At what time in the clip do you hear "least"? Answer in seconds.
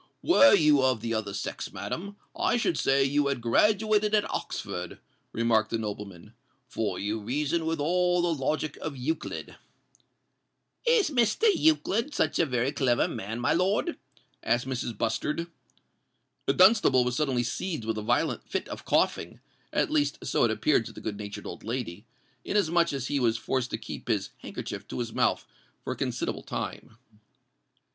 19.91-20.17